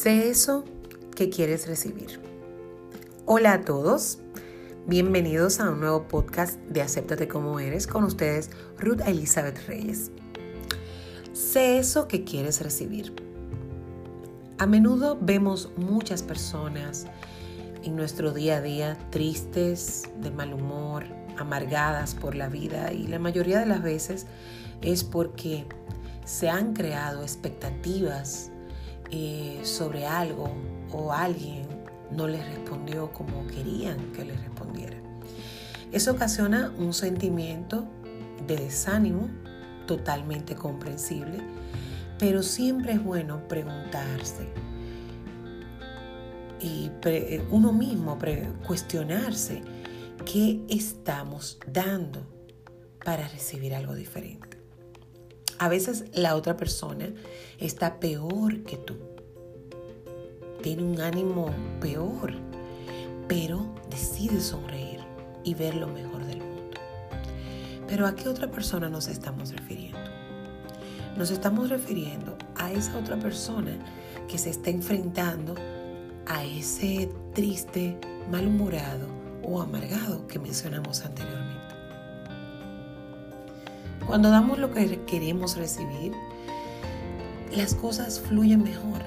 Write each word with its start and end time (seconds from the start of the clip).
Sé 0.00 0.28
eso 0.28 0.64
que 1.16 1.28
quieres 1.28 1.66
recibir. 1.66 2.20
Hola 3.26 3.54
a 3.54 3.60
todos, 3.62 4.20
bienvenidos 4.86 5.58
a 5.58 5.70
un 5.70 5.80
nuevo 5.80 6.06
podcast 6.06 6.56
de 6.68 6.82
Acéptate 6.82 7.26
como 7.26 7.58
eres 7.58 7.88
con 7.88 8.04
ustedes, 8.04 8.48
Ruth 8.78 9.00
Elizabeth 9.04 9.58
Reyes. 9.66 10.12
Sé 11.32 11.80
eso 11.80 12.06
que 12.06 12.22
quieres 12.22 12.60
recibir. 12.60 13.12
A 14.58 14.66
menudo 14.66 15.18
vemos 15.20 15.72
muchas 15.76 16.22
personas 16.22 17.06
en 17.82 17.96
nuestro 17.96 18.32
día 18.32 18.58
a 18.58 18.60
día 18.60 18.96
tristes, 19.10 20.04
de 20.20 20.30
mal 20.30 20.54
humor, 20.54 21.06
amargadas 21.38 22.14
por 22.14 22.36
la 22.36 22.48
vida 22.48 22.92
y 22.92 23.08
la 23.08 23.18
mayoría 23.18 23.58
de 23.58 23.66
las 23.66 23.82
veces 23.82 24.26
es 24.80 25.02
porque 25.02 25.66
se 26.24 26.48
han 26.48 26.72
creado 26.72 27.22
expectativas 27.22 28.52
eh, 29.10 29.60
sobre 29.62 30.06
algo 30.06 30.50
o 30.92 31.12
alguien 31.12 31.66
no 32.10 32.26
les 32.26 32.46
respondió 32.46 33.12
como 33.12 33.46
querían 33.46 34.12
que 34.12 34.24
les 34.24 34.40
respondiera. 34.40 34.96
Eso 35.92 36.12
ocasiona 36.12 36.72
un 36.78 36.92
sentimiento 36.92 37.86
de 38.46 38.56
desánimo 38.56 39.28
totalmente 39.86 40.54
comprensible, 40.54 41.38
pero 42.18 42.42
siempre 42.42 42.92
es 42.92 43.02
bueno 43.02 43.46
preguntarse 43.48 44.48
y 46.60 46.90
uno 47.50 47.72
mismo 47.72 48.18
cuestionarse 48.66 49.62
qué 50.24 50.64
estamos 50.68 51.58
dando 51.66 52.26
para 53.04 53.28
recibir 53.28 53.74
algo 53.74 53.94
diferente. 53.94 54.47
A 55.58 55.68
veces 55.68 56.04
la 56.12 56.36
otra 56.36 56.56
persona 56.56 57.08
está 57.58 57.98
peor 57.98 58.62
que 58.62 58.76
tú. 58.76 58.94
Tiene 60.62 60.84
un 60.84 61.00
ánimo 61.00 61.50
peor, 61.80 62.32
pero 63.26 63.74
decide 63.90 64.40
sonreír 64.40 65.00
y 65.42 65.54
ver 65.54 65.74
lo 65.74 65.88
mejor 65.88 66.24
del 66.26 66.38
mundo. 66.38 66.78
Pero 67.88 68.06
¿a 68.06 68.14
qué 68.14 68.28
otra 68.28 68.48
persona 68.50 68.88
nos 68.88 69.08
estamos 69.08 69.50
refiriendo? 69.52 69.98
Nos 71.16 71.32
estamos 71.32 71.70
refiriendo 71.70 72.38
a 72.54 72.70
esa 72.70 72.96
otra 72.96 73.18
persona 73.18 73.76
que 74.28 74.38
se 74.38 74.50
está 74.50 74.70
enfrentando 74.70 75.56
a 76.26 76.44
ese 76.44 77.10
triste, 77.34 77.98
malhumorado 78.30 79.08
o 79.42 79.60
amargado 79.60 80.24
que 80.28 80.38
mencionamos 80.38 81.04
anteriormente. 81.04 81.47
Cuando 84.08 84.30
damos 84.30 84.58
lo 84.58 84.72
que 84.72 85.04
queremos 85.04 85.58
recibir, 85.58 86.14
las 87.54 87.74
cosas 87.74 88.18
fluyen 88.18 88.62
mejor 88.62 89.02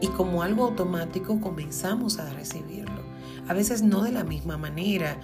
y 0.00 0.06
como 0.06 0.42
algo 0.42 0.64
automático 0.64 1.38
comenzamos 1.38 2.18
a 2.18 2.32
recibirlo. 2.32 3.02
A 3.46 3.52
veces 3.52 3.82
no 3.82 4.02
de 4.02 4.10
la 4.10 4.24
misma 4.24 4.56
manera 4.56 5.20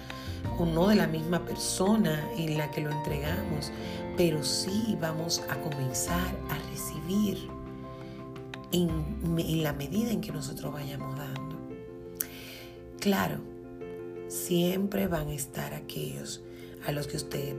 o 0.59 0.65
no 0.67 0.89
de 0.89 0.95
la 0.95 1.07
misma 1.07 1.43
persona 1.43 2.23
en 2.37 2.59
la 2.59 2.69
que 2.69 2.81
lo 2.81 2.91
entregamos, 2.91 3.71
pero 4.15 4.43
sí 4.43 4.95
vamos 5.01 5.41
a 5.49 5.59
comenzar 5.59 6.37
a 6.51 6.69
recibir 6.69 7.49
en, 8.71 9.63
la 9.63 9.73
medida 9.73 10.11
en 10.11 10.21
que 10.21 10.31
nosotros 10.31 10.71
vayamos 10.71 11.17
dando. 11.17 11.55
Claro, 12.99 13.39
siempre 14.27 15.07
van 15.07 15.29
a 15.29 15.33
estar 15.33 15.73
aquellos 15.73 16.43
a 16.85 16.91
los 16.91 17.07
que 17.07 17.17
usted 17.17 17.55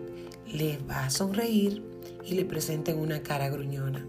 les 0.52 0.78
va 0.88 1.06
a 1.06 1.10
sonreír 1.10 1.82
y 2.24 2.34
le 2.34 2.44
presenten 2.44 2.98
una 2.98 3.22
cara 3.22 3.48
gruñona. 3.48 4.06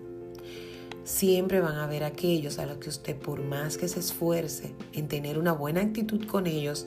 Siempre 1.03 1.61
van 1.61 1.77
a 1.77 1.87
ver 1.87 2.03
aquellos 2.03 2.59
a 2.59 2.65
los 2.65 2.77
que 2.77 2.89
usted, 2.89 3.15
por 3.15 3.41
más 3.41 3.77
que 3.77 3.87
se 3.87 3.99
esfuerce 3.99 4.73
en 4.93 5.07
tener 5.07 5.37
una 5.37 5.53
buena 5.53 5.81
actitud 5.81 6.25
con 6.25 6.47
ellos, 6.47 6.85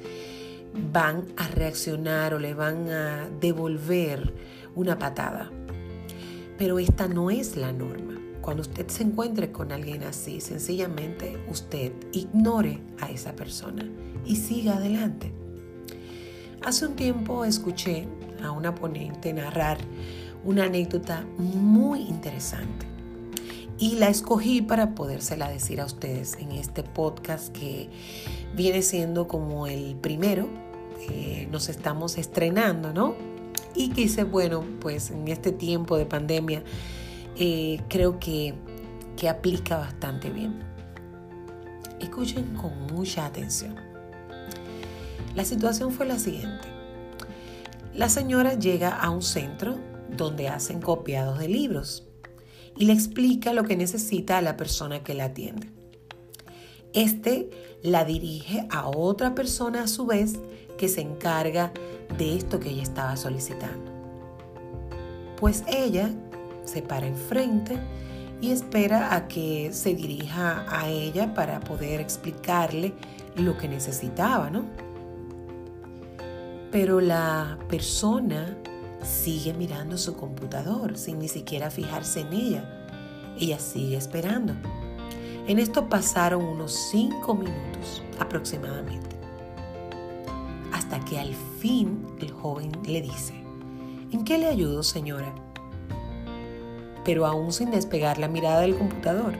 van 0.92 1.26
a 1.36 1.48
reaccionar 1.48 2.34
o 2.34 2.38
le 2.38 2.54
van 2.54 2.88
a 2.90 3.28
devolver 3.40 4.34
una 4.74 4.98
patada. 4.98 5.50
Pero 6.58 6.78
esta 6.78 7.08
no 7.08 7.30
es 7.30 7.56
la 7.56 7.72
norma. 7.72 8.20
Cuando 8.42 8.62
usted 8.62 8.88
se 8.88 9.02
encuentre 9.02 9.52
con 9.52 9.72
alguien 9.72 10.02
así, 10.02 10.40
sencillamente 10.40 11.38
usted 11.48 11.92
ignore 12.12 12.78
a 13.00 13.10
esa 13.10 13.34
persona 13.34 13.88
y 14.24 14.36
siga 14.36 14.76
adelante. 14.76 15.32
Hace 16.62 16.86
un 16.86 16.96
tiempo 16.96 17.44
escuché 17.44 18.06
a 18.42 18.50
una 18.50 18.74
ponente 18.74 19.32
narrar 19.32 19.78
una 20.44 20.64
anécdota 20.64 21.24
muy 21.38 22.00
interesante 22.02 22.86
y 23.80 23.96
la 23.96 24.08
escogí 24.08 24.60
para 24.60 24.94
podérsela 24.94 25.48
decir 25.48 25.80
a 25.80 25.86
ustedes 25.86 26.36
en 26.38 26.52
este 26.52 26.82
podcast 26.82 27.48
que 27.48 27.88
viene 28.54 28.82
siendo 28.82 29.26
como 29.26 29.66
el 29.66 29.96
primero. 29.96 30.48
nos 31.50 31.68
estamos 31.68 32.18
estrenando, 32.18 32.92
¿no? 32.92 33.16
Y 33.74 33.88
quise, 33.88 34.24
bueno, 34.24 34.62
pues 34.80 35.10
en 35.10 35.26
este 35.28 35.50
tiempo 35.50 35.96
de 35.96 36.04
pandemia 36.04 36.62
eh, 37.36 37.80
creo 37.88 38.20
que, 38.20 38.54
que 39.16 39.28
aplica 39.28 39.78
bastante 39.78 40.28
bien. 40.28 40.60
Escuchen 41.98 42.54
con 42.54 42.86
mucha 42.92 43.24
atención. 43.24 43.74
La 45.34 45.44
situación 45.44 45.90
fue 45.90 46.06
la 46.06 46.18
siguiente. 46.18 46.79
La 47.94 48.08
señora 48.08 48.54
llega 48.54 48.90
a 48.90 49.10
un 49.10 49.22
centro 49.22 49.78
donde 50.16 50.48
hacen 50.48 50.80
copiados 50.80 51.38
de 51.38 51.48
libros 51.48 52.06
y 52.76 52.84
le 52.84 52.92
explica 52.92 53.52
lo 53.52 53.64
que 53.64 53.76
necesita 53.76 54.38
a 54.38 54.42
la 54.42 54.56
persona 54.56 55.02
que 55.02 55.14
la 55.14 55.24
atiende. 55.24 55.70
Este 56.92 57.50
la 57.82 58.04
dirige 58.04 58.66
a 58.70 58.88
otra 58.88 59.34
persona 59.34 59.84
a 59.84 59.88
su 59.88 60.06
vez 60.06 60.38
que 60.78 60.88
se 60.88 61.00
encarga 61.00 61.72
de 62.16 62.36
esto 62.36 62.60
que 62.60 62.70
ella 62.70 62.82
estaba 62.82 63.16
solicitando. 63.16 63.90
Pues 65.36 65.64
ella 65.66 66.10
se 66.64 66.82
para 66.82 67.06
enfrente 67.06 67.76
y 68.40 68.52
espera 68.52 69.14
a 69.14 69.28
que 69.28 69.70
se 69.72 69.94
dirija 69.94 70.64
a 70.68 70.88
ella 70.88 71.34
para 71.34 71.60
poder 71.60 72.00
explicarle 72.00 72.94
lo 73.36 73.56
que 73.58 73.68
necesitaba, 73.68 74.48
¿no? 74.50 74.89
Pero 76.70 77.00
la 77.00 77.58
persona 77.68 78.56
sigue 79.02 79.54
mirando 79.54 79.98
su 79.98 80.14
computador 80.14 80.96
sin 80.96 81.18
ni 81.18 81.26
siquiera 81.26 81.68
fijarse 81.70 82.20
en 82.20 82.32
ella. 82.32 82.86
Ella 83.38 83.58
sigue 83.58 83.96
esperando. 83.96 84.54
En 85.48 85.58
esto 85.58 85.88
pasaron 85.88 86.44
unos 86.44 86.72
cinco 86.90 87.34
minutos 87.34 88.04
aproximadamente. 88.20 89.16
Hasta 90.72 91.00
que 91.00 91.18
al 91.18 91.34
fin 91.58 92.06
el 92.20 92.30
joven 92.30 92.70
le 92.84 93.02
dice, 93.02 93.34
¿en 94.12 94.24
qué 94.24 94.38
le 94.38 94.46
ayudo 94.46 94.84
señora? 94.84 95.34
Pero 97.04 97.26
aún 97.26 97.52
sin 97.52 97.72
despegar 97.72 98.18
la 98.18 98.28
mirada 98.28 98.60
del 98.60 98.76
computador. 98.76 99.34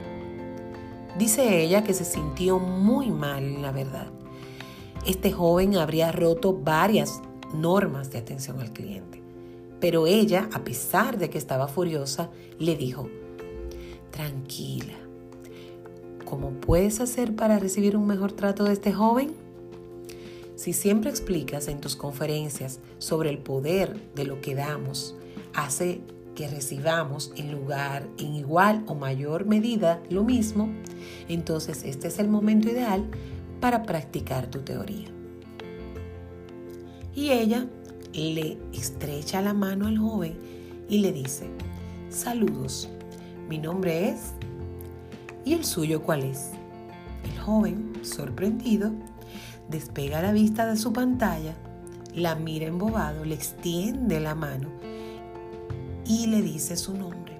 Dice 1.17 1.61
ella 1.61 1.83
que 1.83 1.93
se 1.93 2.03
sintió 2.03 2.59
muy 2.59 3.09
mal, 3.09 3.61
la 3.61 3.71
verdad 3.71 4.11
este 5.05 5.31
joven 5.31 5.75
habría 5.77 6.11
roto 6.11 6.53
varias 6.53 7.21
normas 7.53 8.11
de 8.11 8.19
atención 8.19 8.59
al 8.59 8.71
cliente. 8.71 9.21
Pero 9.79 10.05
ella, 10.05 10.47
a 10.53 10.63
pesar 10.63 11.17
de 11.17 11.29
que 11.29 11.37
estaba 11.37 11.67
furiosa, 11.67 12.29
le 12.59 12.75
dijo, 12.75 13.09
tranquila, 14.11 14.93
¿cómo 16.25 16.51
puedes 16.51 16.99
hacer 17.01 17.35
para 17.35 17.57
recibir 17.57 17.97
un 17.97 18.05
mejor 18.05 18.31
trato 18.31 18.63
de 18.63 18.73
este 18.73 18.93
joven? 18.93 19.31
Si 20.55 20.73
siempre 20.73 21.09
explicas 21.09 21.67
en 21.67 21.81
tus 21.81 21.95
conferencias 21.95 22.79
sobre 22.99 23.31
el 23.31 23.39
poder 23.39 23.99
de 24.13 24.25
lo 24.25 24.39
que 24.41 24.53
damos, 24.53 25.15
hace 25.55 26.01
que 26.35 26.47
recibamos 26.47 27.33
en 27.35 27.51
lugar, 27.51 28.07
en 28.19 28.35
igual 28.35 28.83
o 28.85 28.93
mayor 28.93 29.45
medida, 29.45 30.01
lo 30.11 30.23
mismo, 30.23 30.69
entonces 31.27 31.83
este 31.83 32.07
es 32.07 32.19
el 32.19 32.29
momento 32.29 32.69
ideal 32.69 33.03
para 33.61 33.83
practicar 33.83 34.47
tu 34.47 34.59
teoría. 34.59 35.07
Y 37.13 37.29
ella 37.29 37.67
le 38.13 38.57
estrecha 38.73 39.41
la 39.41 39.53
mano 39.53 39.87
al 39.87 39.97
joven 39.97 40.37
y 40.89 40.99
le 40.99 41.13
dice, 41.13 41.49
saludos, 42.09 42.89
mi 43.47 43.57
nombre 43.57 44.09
es... 44.09 44.33
¿Y 45.43 45.53
el 45.53 45.65
suyo 45.65 46.03
cuál 46.03 46.23
es? 46.23 46.51
El 47.23 47.39
joven, 47.39 47.93
sorprendido, 48.03 48.91
despega 49.69 50.21
la 50.21 50.33
vista 50.33 50.67
de 50.67 50.77
su 50.77 50.93
pantalla, 50.93 51.55
la 52.13 52.35
mira 52.35 52.67
embobado, 52.67 53.25
le 53.25 53.35
extiende 53.35 54.19
la 54.19 54.35
mano 54.35 54.69
y 56.05 56.27
le 56.27 56.41
dice 56.41 56.75
su 56.75 56.95
nombre, 56.95 57.39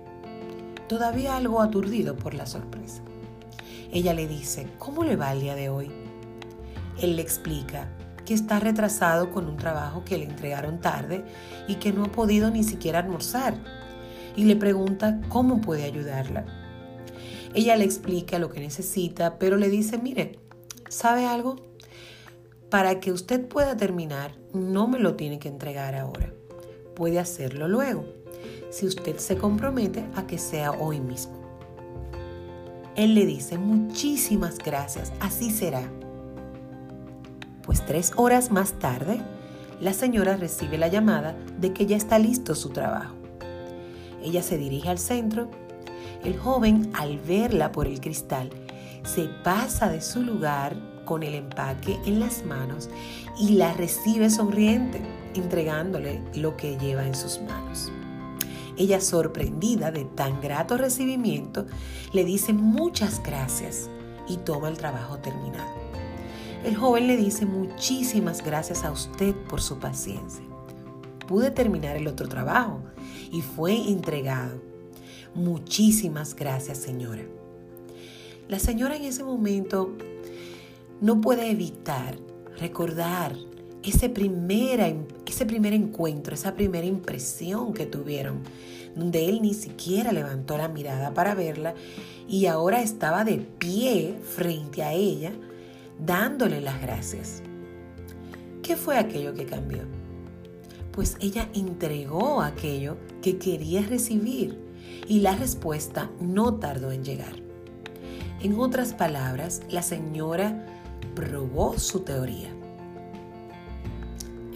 todavía 0.88 1.36
algo 1.36 1.62
aturdido 1.62 2.16
por 2.16 2.34
la 2.34 2.46
sorpresa. 2.46 3.02
Ella 3.92 4.14
le 4.14 4.28
dice, 4.28 4.68
¿cómo 4.80 5.04
le 5.04 5.16
va 5.16 5.34
el 5.34 5.42
día 5.42 5.56
de 5.56 5.70
hoy? 5.70 6.00
Él 7.00 7.16
le 7.16 7.22
explica 7.22 7.90
que 8.26 8.34
está 8.34 8.60
retrasado 8.60 9.32
con 9.32 9.48
un 9.48 9.58
trabajo 9.58 10.04
que 10.06 10.18
le 10.18 10.26
entregaron 10.26 10.80
tarde 10.80 11.24
y 11.68 11.76
que 11.76 11.92
no 11.92 12.06
ha 12.06 12.12
podido 12.12 12.52
ni 12.52 12.64
siquiera 12.64 13.00
almorzar. 13.00 13.56
Y 14.36 14.46
le 14.46 14.56
pregunta 14.56 15.20
cómo 15.30 15.62
puede 15.62 15.84
ayudarla. 15.84 16.46
Ella 17.54 17.76
le 17.76 17.84
explica 17.84 18.40
lo 18.40 18.50
que 18.50 18.62
necesita, 18.62 19.38
pero 19.38 19.58
le 19.58 19.70
dice, 19.70 19.98
mire, 19.98 20.40
¿sabe 20.88 21.26
algo? 21.26 21.58
Para 22.70 23.02
que 23.02 23.12
usted 23.12 23.46
pueda 23.48 23.76
terminar, 23.76 24.36
no 24.54 24.88
me 24.88 25.00
lo 25.00 25.16
tiene 25.16 25.40
que 25.40 25.50
entregar 25.50 25.96
ahora. 25.96 26.34
Puede 26.96 27.20
hacerlo 27.20 27.68
luego, 27.68 28.06
si 28.70 28.86
usted 28.86 29.18
se 29.18 29.36
compromete 29.36 30.06
a 30.16 30.26
que 30.28 30.38
sea 30.38 30.72
hoy 30.72 31.02
mismo. 31.02 31.42
Él 32.96 33.16
le 33.16 33.26
dice, 33.26 33.58
muchísimas 33.58 34.58
gracias, 34.58 35.12
así 35.20 35.50
será. 35.50 35.90
Pues 37.63 37.86
tres 37.86 38.12
horas 38.16 38.52
más 38.52 38.74
tarde, 38.74 39.22
la 39.80 39.94
señora 39.94 40.36
recibe 40.36 40.78
la 40.78 40.88
llamada 40.88 41.36
de 41.60 41.74
que 41.74 41.86
ya 41.86 41.98
está 41.98 42.19
listo 42.19 42.56
su 42.56 42.69
trabajo. 42.69 43.16
Ella 44.24 44.44
se 44.44 44.58
dirige 44.58 44.90
al 44.90 45.00
centro. 45.00 45.50
El 46.24 46.38
joven, 46.38 46.92
al 46.94 47.19
verla 47.19 47.72
por 47.72 47.88
el 47.88 48.00
cristal, 48.00 48.50
se 49.04 49.28
pasa 49.44 49.90
de 49.90 50.02
su 50.02 50.22
lugar 50.22 50.75
con 51.06 51.24
el 51.24 51.34
empaque 51.34 52.00
en 52.06 52.19
las 52.19 52.46
manos 52.46 52.90
y 53.40 53.54
la 53.54 53.74
recibe 53.74 54.30
sonriente, 54.30 55.02
entregándole 55.34 56.22
lo 56.36 56.56
que 56.56 56.78
lleva 56.78 57.06
en 57.06 57.16
sus 57.16 57.42
manos. 57.42 57.92
Ella, 58.78 59.02
sorprendida 59.02 59.92
de 59.92 60.06
tan 60.06 60.40
grato 60.42 60.78
recibimiento, 60.78 61.66
le 62.13 62.24
dice 62.24 62.54
muchas 62.54 63.22
gracias 63.24 63.90
y 64.28 64.38
toma 64.38 64.69
el 64.69 64.78
trabajo 64.78 65.18
terminado. 65.18 65.81
El 66.63 66.75
joven 66.75 67.08
le 67.08 67.18
dice 67.18 67.48
muchísimas 67.48 68.46
gracias 68.46 68.84
a 68.84 68.92
usted 68.92 69.34
por 69.50 69.62
su 69.62 69.80
paciencia. 69.80 70.44
Pude 71.28 71.50
terminar 71.50 71.96
el 71.96 72.08
otro 72.08 72.30
trabajo 72.30 72.81
y 73.31 73.42
fue 73.42 73.75
entregado. 73.90 74.62
Muchísimas 75.34 76.36
gracias, 76.36 76.78
señora. 76.78 77.24
La 78.48 78.60
señora 78.60 78.96
en 78.96 79.06
ese 79.06 79.24
momento 79.24 79.96
no 81.00 81.19
puede 81.19 81.50
evitar 81.50 82.18
recordar 82.60 83.36
ese, 83.81 84.10
primera, 84.10 84.94
ese 85.25 85.48
primer 85.48 85.74
encuentro, 85.74 86.36
esa 86.36 86.54
primera 86.54 86.86
impresión 86.86 87.74
que 87.74 87.88
tuvieron, 87.88 88.42
donde 88.96 89.30
él 89.30 89.42
ni 89.42 89.56
siquiera 89.56 90.12
levantó 90.12 90.60
la 90.60 90.68
mirada 90.68 91.12
para 91.12 91.34
verla 91.34 91.74
y 92.28 92.46
ahora 92.46 92.84
estaba 92.84 93.24
de 93.24 93.38
pie 93.38 94.16
frente 94.22 94.84
a 94.84 94.94
ella, 94.94 95.31
dándole 96.06 96.62
las 96.62 96.81
gracias. 96.81 97.42
¿Qué 98.62 98.75
fue 98.75 98.98
aquello 98.98 99.33
que 99.33 99.45
cambió? 99.45 99.83
Pues 100.92 101.18
ella 101.19 101.50
entregó 101.53 102.42
aquello 102.42 102.98
que 103.21 103.38
quería 103.38 103.81
recibir 103.81 104.59
y 105.07 105.21
la 105.21 105.36
respuesta 105.36 106.09
no 106.19 106.56
tardó 106.56 106.92
en 106.92 107.03
llegar. 107.03 107.36
En 108.42 108.59
otras 108.59 108.94
palabras, 108.94 109.62
la 109.69 109.83
señora 109.83 110.65
probó 111.15 111.77
su 111.77 112.01
teoría 112.01 112.51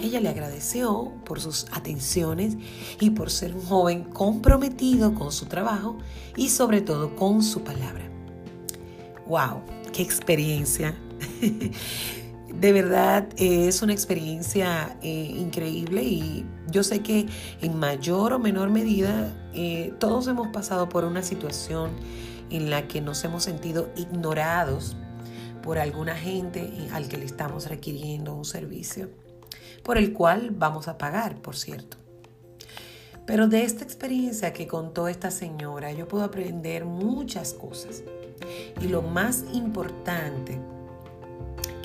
ella 0.05 0.21
le 0.21 0.29
agradeció 0.29 1.13
por 1.25 1.39
sus 1.41 1.65
atenciones 1.71 2.57
y 2.99 3.09
por 3.11 3.31
ser 3.31 3.55
un 3.55 3.61
joven 3.61 4.03
comprometido 4.03 5.13
con 5.15 5.31
su 5.31 5.47
trabajo 5.47 5.97
y 6.35 6.49
sobre 6.49 6.81
todo 6.81 7.15
con 7.15 7.41
su 7.41 7.61
palabra. 7.61 8.09
¡Wow! 9.27 9.61
¡Qué 9.91 10.01
experiencia! 10.03 10.95
De 12.59 12.71
verdad 12.71 13.27
es 13.37 13.81
una 13.81 13.91
experiencia 13.91 14.97
eh, 15.01 15.35
increíble 15.37 16.03
y 16.03 16.45
yo 16.69 16.83
sé 16.83 17.01
que 17.01 17.25
en 17.61 17.77
mayor 17.77 18.31
o 18.31 18.39
menor 18.39 18.69
medida 18.69 19.33
eh, 19.53 19.93
todos 19.99 20.27
hemos 20.27 20.47
pasado 20.49 20.87
por 20.87 21.03
una 21.03 21.21
situación 21.21 21.91
en 22.49 22.69
la 22.69 22.87
que 22.87 23.01
nos 23.01 23.23
hemos 23.25 23.43
sentido 23.43 23.89
ignorados 23.97 24.95
por 25.61 25.79
alguna 25.79 26.15
gente 26.15 26.71
al 26.93 27.09
que 27.09 27.17
le 27.17 27.25
estamos 27.25 27.67
requiriendo 27.67 28.33
un 28.33 28.45
servicio 28.45 29.09
por 29.85 29.99
el 29.99 30.13
cual 30.13 30.49
vamos 30.51 30.87
a 30.87 30.97
pagar, 30.97 31.35
por 31.41 31.55
cierto. 31.55 31.97
Pero 33.27 33.47
de 33.47 33.63
esta 33.63 33.83
experiencia 33.83 34.51
que 34.51 34.67
contó 34.67 35.07
esta 35.07 35.29
señora, 35.29 35.91
yo 35.91 36.07
puedo 36.07 36.23
aprender 36.23 36.85
muchas 36.85 37.53
cosas. 37.53 38.03
Y 38.81 38.87
lo 38.87 39.03
más 39.03 39.45
importante 39.53 40.59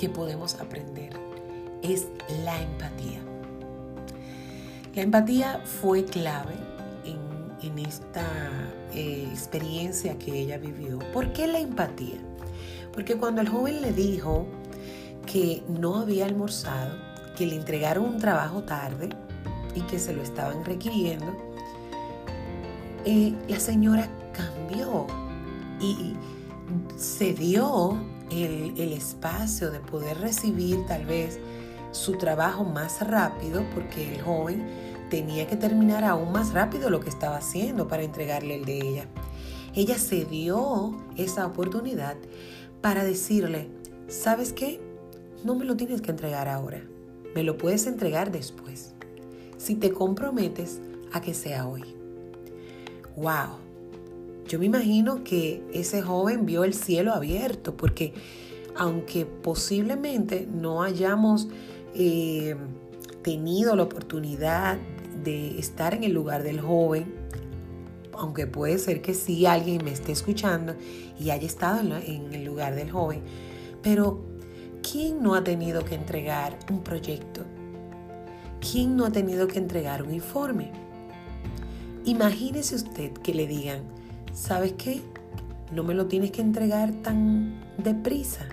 que 0.01 0.09
podemos 0.09 0.55
aprender 0.55 1.13
es 1.83 2.07
la 2.43 2.59
empatía. 2.63 3.21
La 4.95 5.03
empatía 5.03 5.61
fue 5.63 6.07
clave 6.07 6.55
en, 7.05 7.79
esta 7.79 8.25
eh, 8.95 9.29
experiencia 9.31 10.19
que 10.19 10.41
ella 10.41 10.57
vivió. 10.57 10.99
¿Por 11.13 11.35
qué 11.35 11.47
la 11.47 11.59
empatía? 11.59 12.19
Porque 12.95 13.17
cuando 13.17 13.43
el 13.43 13.49
joven 13.51 13.83
le 13.83 13.93
dijo 13.93 14.47
que 15.27 15.63
no 15.69 15.97
había 15.97 16.25
almorzado, 16.25 16.97
que 17.37 17.47
le 17.47 17.57
entregaron 17.57 18.07
un 18.07 18.19
trabajo 18.19 18.63
tarde 18.63 19.11
y 19.75 19.83
que 19.83 19.99
se 19.99 20.15
lo 20.15 20.23
estaban 20.23 20.65
requiriendo, 20.65 21.37
eh, 23.05 23.35
la 23.49 23.61
señora 23.61 24.09
cambió 24.33 25.07
y 25.79 26.15
se 26.97 27.35
dio 27.35 27.99
el, 28.31 28.93
espacio 28.93 29.71
de 29.71 29.81
poder 29.81 30.19
recibir 30.19 30.85
tal 30.87 31.07
vez 31.07 31.39
su 31.93 32.19
trabajo 32.19 32.65
más 32.65 33.07
rápido 33.07 33.65
porque 33.75 34.15
el 34.15 34.23
joven 34.23 34.67
tenía 35.11 35.47
que 35.47 35.57
terminar 35.57 36.05
aún 36.05 36.33
más 36.33 36.53
rápido 36.53 36.91
lo 36.91 37.01
que 37.01 37.09
estaba 37.09 37.39
haciendo 37.39 37.89
para 37.89 38.03
entregarle 38.03 38.57
el 38.57 38.65
de 38.65 38.79
ella. 38.79 39.05
Ella 39.75 39.99
se 39.99 40.25
dio 40.25 40.97
esa 41.17 41.47
oportunidad 41.47 42.17
para 42.81 43.05
decirle, 43.05 43.69
¿sabes 44.09 44.53
qué? 44.53 44.81
No 45.45 45.55
me 45.55 45.65
lo 45.65 45.77
tienes 45.77 46.01
que 46.01 46.11
entregar 46.11 46.49
ahora 46.49 46.83
me 47.35 47.45
lo 47.45 47.57
puedes 47.57 47.87
entregar 47.87 48.33
después. 48.33 48.93
Si 49.57 49.75
te 49.75 49.93
comprometes 49.93 50.81
a 51.13 51.21
que 51.21 51.35
sea 51.35 51.67
hoy. 51.67 51.85
¡Wow! 53.17 53.70
Yo 54.51 54.59
me 54.59 54.67
imagino 54.67 55.23
que 55.23 55.63
ese 55.73 56.03
joven 56.03 56.45
vio 56.45 56.65
el 56.65 56.75
cielo 56.75 57.15
abierto 57.15 57.77
porque 57.77 58.13
aunque 58.75 59.25
posiblemente 59.25 60.49
no 60.53 60.83
hayamos 60.83 61.47
eh, 61.95 62.57
tenido 63.23 63.77
la 63.77 63.85
oportunidad 63.85 64.77
de 65.23 65.57
estar 65.61 65.95
en 65.95 66.03
el 66.03 66.13
lugar 66.13 66.43
del 66.43 66.61
joven, 66.61 67.15
aunque 68.13 68.49
puede 68.49 68.79
ser 68.79 69.03
que 69.03 69.15
sí 69.15 69.47
alguien 69.47 69.85
me 69.85 69.93
esté 69.93 70.11
escuchando 70.11 70.75
y 71.17 71.31
haya 71.31 71.47
estado 71.47 71.97
en 71.99 72.35
el 72.35 72.45
lugar 72.45 72.75
del 72.75 72.91
joven, 72.91 73.23
pero 73.83 74.31
¿Quién 74.83 75.23
no 75.23 75.35
ha 75.35 75.45
tenido 75.45 75.85
que 75.85 75.95
entregar 75.95 76.59
un 76.71 76.83
proyecto? 76.83 77.43
¿Quién 78.61 78.97
no 78.97 79.05
ha 79.05 79.13
tenido 79.13 79.47
que 79.47 79.59
entregar 79.59 80.03
un 80.03 80.13
informe? 80.13 80.73
Imagínese 82.05 82.75
usted 82.75 83.13
que 83.13 83.35
le 83.35 83.47
digan, 83.47 83.83
¿sabes 84.33 84.73
qué? 84.73 85.03
No 85.73 85.85
me 85.85 85.95
lo 85.95 86.07
tienes 86.07 86.31
que 86.31 86.43
entregar 86.43 86.93
tan 87.03 87.61
deprisa, 87.79 88.47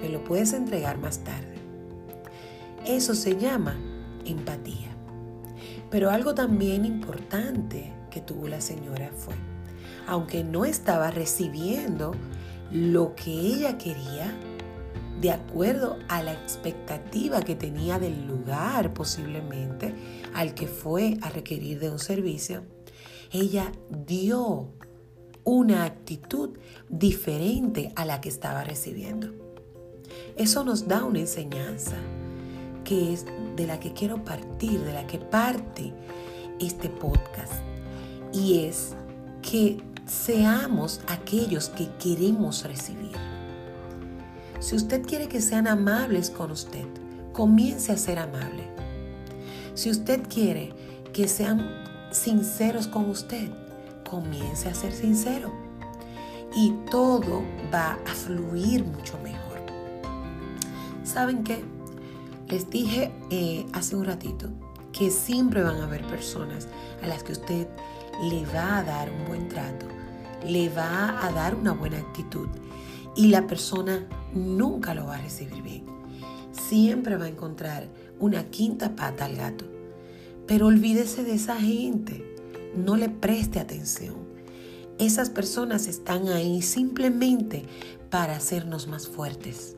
me 0.00 0.08
lo 0.08 0.24
puedes 0.24 0.52
entregar 0.52 0.98
más 0.98 1.18
tarde. 1.18 1.54
Eso 2.86 3.14
se 3.14 3.36
llama 3.36 3.76
empatía. 4.24 4.90
Pero 5.90 6.10
algo 6.10 6.34
también 6.34 6.84
importante 6.84 7.92
que 8.10 8.20
tuvo 8.20 8.48
la 8.48 8.60
señora 8.60 9.10
fue, 9.16 9.34
aunque 10.06 10.44
no 10.44 10.64
estaba 10.64 11.10
recibiendo 11.10 12.12
lo 12.70 13.14
que 13.14 13.30
ella 13.30 13.78
quería, 13.78 14.34
de 15.20 15.30
acuerdo 15.30 15.98
a 16.08 16.22
la 16.22 16.32
expectativa 16.32 17.42
que 17.42 17.54
tenía 17.54 17.98
del 17.98 18.26
lugar 18.26 18.92
posiblemente 18.92 19.94
al 20.34 20.54
que 20.54 20.66
fue 20.66 21.16
a 21.22 21.30
requerir 21.30 21.78
de 21.78 21.90
un 21.90 21.98
servicio, 21.98 22.64
ella 23.30 23.72
dio 23.90 24.68
una 25.44 25.84
actitud 25.84 26.50
diferente 26.88 27.92
a 27.96 28.04
la 28.04 28.20
que 28.20 28.28
estaba 28.28 28.64
recibiendo. 28.64 29.28
Eso 30.36 30.64
nos 30.64 30.88
da 30.88 31.04
una 31.04 31.20
enseñanza 31.20 31.96
que 32.84 33.12
es 33.12 33.24
de 33.56 33.66
la 33.66 33.80
que 33.80 33.92
quiero 33.92 34.24
partir, 34.24 34.80
de 34.80 34.92
la 34.92 35.06
que 35.06 35.18
parte 35.18 35.92
este 36.60 36.88
podcast. 36.88 37.52
Y 38.32 38.64
es 38.64 38.94
que 39.42 39.78
seamos 40.06 41.00
aquellos 41.06 41.68
que 41.70 41.88
queremos 41.98 42.64
recibir. 42.64 43.16
Si 44.60 44.76
usted 44.76 45.02
quiere 45.02 45.28
que 45.28 45.40
sean 45.40 45.66
amables 45.66 46.30
con 46.30 46.50
usted, 46.50 46.86
comience 47.32 47.92
a 47.92 47.96
ser 47.96 48.18
amable. 48.18 48.64
Si 49.74 49.90
usted 49.90 50.22
quiere 50.28 50.72
que 51.12 51.28
sean 51.28 51.68
sinceros 52.10 52.86
con 52.86 53.10
usted, 53.10 53.50
comience 54.14 54.68
a 54.68 54.74
ser 54.74 54.92
sincero. 54.92 55.52
Y 56.54 56.72
todo 56.90 57.42
va 57.72 57.98
a 58.06 58.14
fluir 58.14 58.84
mucho 58.84 59.18
mejor. 59.24 59.60
¿Saben 61.02 61.42
qué? 61.42 61.64
Les 62.48 62.70
dije 62.70 63.12
eh, 63.30 63.66
hace 63.72 63.96
un 63.96 64.04
ratito 64.04 64.48
que 64.92 65.10
siempre 65.10 65.62
van 65.62 65.80
a 65.80 65.84
haber 65.84 66.06
personas 66.06 66.68
a 67.02 67.08
las 67.08 67.24
que 67.24 67.32
usted 67.32 67.66
le 68.22 68.46
va 68.46 68.78
a 68.78 68.84
dar 68.84 69.10
un 69.10 69.26
buen 69.26 69.48
trato, 69.48 69.86
le 70.46 70.68
va 70.68 71.26
a 71.26 71.32
dar 71.32 71.56
una 71.56 71.72
buena 71.72 71.98
actitud 71.98 72.48
y 73.16 73.28
la 73.28 73.48
persona 73.48 74.06
nunca 74.32 74.94
lo 74.94 75.06
va 75.06 75.16
a 75.16 75.22
recibir 75.22 75.60
bien. 75.62 75.84
Siempre 76.52 77.16
va 77.16 77.24
a 77.24 77.28
encontrar 77.28 77.88
una 78.20 78.44
quinta 78.44 78.94
pata 78.94 79.24
al 79.24 79.34
gato. 79.34 79.64
Pero 80.46 80.66
olvídese 80.68 81.24
de 81.24 81.34
esa 81.34 81.56
gente, 81.56 82.33
no 82.76 82.96
le 82.96 83.08
preste 83.08 83.60
atención. 83.60 84.14
Esas 84.98 85.30
personas 85.30 85.88
están 85.88 86.28
ahí 86.28 86.62
simplemente 86.62 87.64
para 88.10 88.36
hacernos 88.36 88.86
más 88.86 89.08
fuertes. 89.08 89.76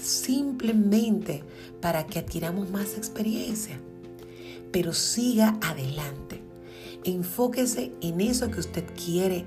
Simplemente 0.00 1.44
para 1.80 2.06
que 2.06 2.18
adquiramos 2.18 2.70
más 2.70 2.96
experiencia. 2.96 3.78
Pero 4.70 4.94
siga 4.94 5.58
adelante. 5.60 6.42
Enfóquese 7.04 7.92
en 8.00 8.20
eso 8.20 8.50
que 8.50 8.60
usted 8.60 8.84
quiere 8.94 9.44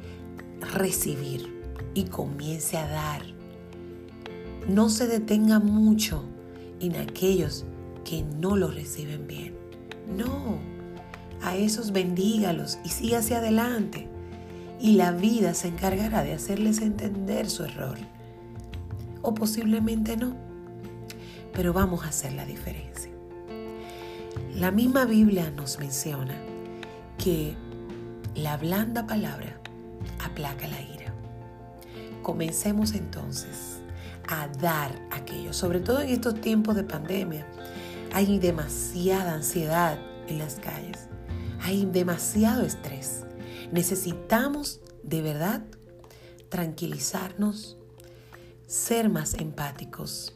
recibir 0.74 1.56
y 1.94 2.04
comience 2.04 2.78
a 2.78 2.88
dar. 2.88 3.22
No 4.68 4.90
se 4.90 5.08
detenga 5.08 5.60
mucho 5.60 6.24
en 6.80 6.96
aquellos 6.98 7.66
que 8.04 8.24
no 8.24 8.56
lo 8.56 8.70
reciben 8.70 9.26
bien. 9.28 9.56
No, 10.16 10.60
a 11.42 11.56
esos 11.56 11.92
bendígalos 11.92 12.80
y 12.84 12.90
siga 12.90 13.20
hacia 13.20 13.38
adelante. 13.38 14.08
Y 14.80 14.94
la 14.94 15.12
vida 15.12 15.54
se 15.54 15.70
encargará 15.70 16.24
de 16.24 16.34
hacerles 16.34 16.82
entender 16.82 17.50
su 17.50 17.64
error. 17.64 17.98
O 19.22 19.34
posiblemente 19.34 20.18
no. 20.18 20.36
Pero 21.54 21.74
vamos 21.74 22.04
a 22.04 22.10
hacer 22.10 22.34
la 22.34 22.46
diferencia. 22.46 23.12
La 24.56 24.72
misma 24.72 25.06
Biblia 25.06 25.52
nos 25.52 25.80
menciona 25.80 26.36
que 27.18 27.56
la 28.36 28.58
blanda 28.58 29.08
palabra 29.08 29.60
aplaca 30.24 30.68
la 30.68 30.82
ira. 30.82 31.14
Comencemos 32.22 32.94
entonces 32.94 33.82
a 34.28 34.48
dar 34.48 34.92
aquello, 35.12 35.54
sobre 35.54 35.80
todo 35.80 36.02
en 36.02 36.10
estos 36.10 36.40
tiempos 36.42 36.76
de 36.76 36.84
pandemia. 36.84 37.46
Hay 38.14 38.40
demasiada 38.40 39.34
ansiedad 39.34 39.98
en 40.28 40.40
las 40.40 40.56
calles, 40.56 41.08
hay 41.66 41.86
demasiado 41.86 42.64
estrés. 42.64 43.26
Necesitamos 43.72 44.82
de 45.02 45.24
verdad 45.24 45.64
tranquilizarnos, 46.50 47.78
ser 48.68 49.10
más 49.10 49.34
empáticos 49.34 50.36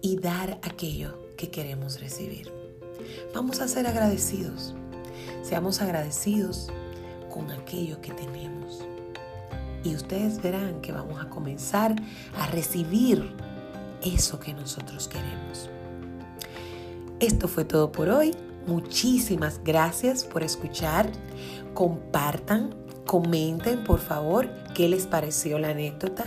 y 0.00 0.16
dar 0.18 0.60
aquello 0.62 1.18
que 1.36 1.50
queremos 1.50 2.00
recibir. 2.00 2.52
Vamos 3.34 3.60
a 3.60 3.66
ser 3.66 3.88
agradecidos. 3.88 4.74
Seamos 5.42 5.82
agradecidos 5.82 6.68
con 7.28 7.50
aquello 7.50 8.00
que 8.00 8.12
tenemos. 8.12 8.84
Y 9.82 9.96
ustedes 9.96 10.40
verán 10.40 10.80
que 10.80 10.92
vamos 10.92 11.20
a 11.20 11.28
comenzar 11.28 11.96
a 12.38 12.46
recibir 12.46 13.34
eso 14.00 14.38
que 14.38 14.54
nosotros 14.54 15.08
queremos. 15.08 15.68
Esto 17.18 17.48
fue 17.48 17.64
todo 17.64 17.90
por 17.90 18.08
hoy. 18.08 18.32
Muchísimas 18.66 19.60
gracias 19.62 20.24
por 20.24 20.42
escuchar. 20.42 21.10
Compartan, 21.74 22.74
comenten 23.06 23.84
por 23.84 24.00
favor 24.00 24.48
qué 24.74 24.88
les 24.88 25.06
pareció 25.06 25.58
la 25.58 25.70
anécdota. 25.70 26.24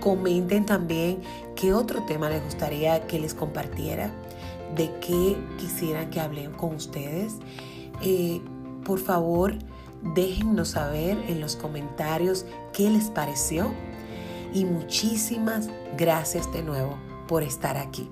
Comenten 0.00 0.66
también 0.66 1.22
qué 1.56 1.72
otro 1.72 2.04
tema 2.04 2.28
les 2.28 2.44
gustaría 2.44 3.06
que 3.06 3.18
les 3.18 3.34
compartiera, 3.34 4.12
de 4.74 4.90
qué 5.00 5.36
quisieran 5.58 6.10
que 6.10 6.20
hable 6.20 6.50
con 6.50 6.74
ustedes. 6.74 7.36
Eh, 8.02 8.42
por 8.84 8.98
favor, 8.98 9.54
déjennos 10.14 10.70
saber 10.70 11.16
en 11.28 11.40
los 11.40 11.56
comentarios 11.56 12.44
qué 12.72 12.90
les 12.90 13.10
pareció. 13.10 13.72
Y 14.52 14.66
muchísimas 14.66 15.70
gracias 15.96 16.52
de 16.52 16.62
nuevo 16.62 16.98
por 17.28 17.42
estar 17.42 17.78
aquí. 17.78 18.10